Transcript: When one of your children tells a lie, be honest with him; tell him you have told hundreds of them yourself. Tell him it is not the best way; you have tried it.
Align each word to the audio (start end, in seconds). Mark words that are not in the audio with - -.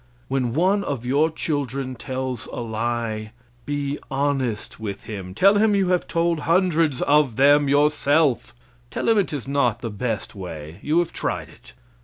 When 0.29 0.55
one 0.55 0.83
of 0.83 1.05
your 1.05 1.29
children 1.29 1.93
tells 1.93 2.47
a 2.47 2.55
lie, 2.55 3.33
be 3.67 3.99
honest 4.09 4.79
with 4.79 5.03
him; 5.03 5.35
tell 5.35 5.57
him 5.59 5.75
you 5.75 5.89
have 5.89 6.07
told 6.07 6.39
hundreds 6.39 7.03
of 7.03 7.35
them 7.35 7.69
yourself. 7.69 8.55
Tell 8.89 9.07
him 9.09 9.19
it 9.19 9.31
is 9.31 9.47
not 9.47 9.81
the 9.81 9.91
best 9.91 10.33
way; 10.33 10.79
you 10.81 10.97
have 10.97 11.13
tried 11.13 11.49
it. 11.49 11.73